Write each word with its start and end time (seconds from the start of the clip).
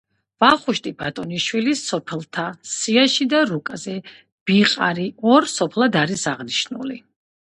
ვახუშტი 0.43 0.91
ბატონიშვილის 1.01 1.81
სოფელთა 1.89 2.45
სიაში 2.69 3.27
და 3.33 3.41
რუკაზე 3.51 3.93
ბიყარი 4.51 5.05
ორ 5.35 5.49
სოფლად 5.53 5.99
არის 6.05 6.25
აღნიშნული. 6.35 7.01